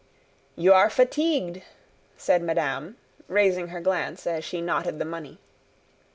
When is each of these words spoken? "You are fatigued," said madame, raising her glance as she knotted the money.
"You 0.55 0.73
are 0.73 0.89
fatigued," 0.89 1.61
said 2.17 2.41
madame, 2.41 2.97
raising 3.27 3.67
her 3.67 3.79
glance 3.81 4.25
as 4.25 4.43
she 4.43 4.59
knotted 4.59 4.97
the 4.97 5.05
money. 5.05 5.37